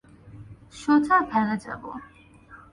সোজা 0.73 1.17
ভ্যানে 1.29 1.55
যাবো। 1.65 1.89